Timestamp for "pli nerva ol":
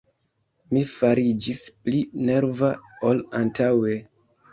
1.87-3.21